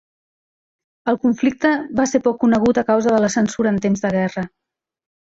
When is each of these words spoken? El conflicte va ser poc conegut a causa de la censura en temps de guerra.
El 1.11 1.17
conflicte 1.25 1.73
va 1.99 2.05
ser 2.11 2.21
poc 2.27 2.39
conegut 2.43 2.79
a 2.83 2.85
causa 2.87 3.13
de 3.17 3.19
la 3.25 3.29
censura 3.35 3.75
en 3.75 3.77
temps 3.83 4.01
de 4.07 4.11
guerra. 4.17 4.45